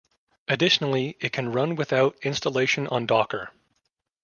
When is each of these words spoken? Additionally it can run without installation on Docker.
Additionally 0.47 1.15
it 1.19 1.31
can 1.31 1.51
run 1.51 1.75
without 1.75 2.17
installation 2.23 2.87
on 2.87 3.05
Docker. 3.05 3.51